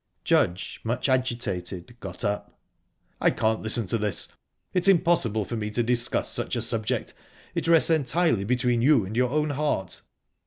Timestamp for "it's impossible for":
4.73-5.55